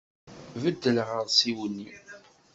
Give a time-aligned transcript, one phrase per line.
[0.61, 1.89] Beddel aɣersiw-nni!